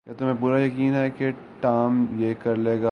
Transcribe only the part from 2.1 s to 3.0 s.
یہ کر لے گا؟